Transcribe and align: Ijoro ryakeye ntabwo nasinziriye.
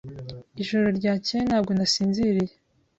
Ijoro 0.61 0.87
ryakeye 0.97 1.41
ntabwo 1.47 1.71
nasinziriye. 1.73 2.53